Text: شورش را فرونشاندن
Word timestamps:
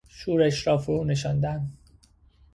شورش 0.09 0.67
را 0.67 0.77
فرونشاندن 0.77 1.71